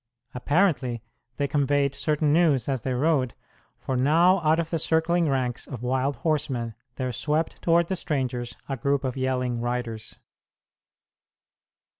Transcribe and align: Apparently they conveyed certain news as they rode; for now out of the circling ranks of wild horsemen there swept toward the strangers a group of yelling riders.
Apparently 0.33 1.03
they 1.37 1.47
conveyed 1.47 1.93
certain 1.93 2.33
news 2.33 2.67
as 2.67 2.81
they 2.81 2.95
rode; 2.95 3.35
for 3.77 3.95
now 3.95 4.39
out 4.41 4.57
of 4.59 4.71
the 4.71 4.79
circling 4.79 5.29
ranks 5.29 5.67
of 5.67 5.83
wild 5.83 6.15
horsemen 6.15 6.73
there 6.95 7.13
swept 7.13 7.61
toward 7.61 7.85
the 7.87 7.95
strangers 7.95 8.55
a 8.67 8.75
group 8.75 9.03
of 9.03 9.15
yelling 9.15 9.59
riders. 9.61 10.17